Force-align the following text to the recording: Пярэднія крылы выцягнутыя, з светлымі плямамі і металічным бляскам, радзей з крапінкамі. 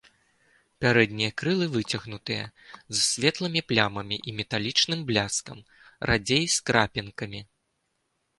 Пярэднія 0.83 1.31
крылы 1.41 1.67
выцягнутыя, 1.75 2.45
з 2.77 2.97
светлымі 3.09 3.61
плямамі 3.73 4.17
і 4.31 4.33
металічным 4.39 5.05
бляскам, 5.11 5.61
радзей 6.13 6.43
з 6.57 6.67
крапінкамі. 6.73 7.41